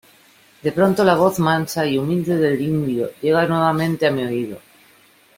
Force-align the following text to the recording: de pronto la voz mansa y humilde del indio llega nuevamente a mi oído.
de 0.63 0.71
pronto 0.71 1.03
la 1.03 1.13
voz 1.13 1.37
mansa 1.37 1.85
y 1.85 1.95
humilde 1.99 2.35
del 2.35 2.59
indio 2.59 3.11
llega 3.21 3.45
nuevamente 3.45 4.07
a 4.07 4.11
mi 4.11 4.23
oído. 4.23 4.57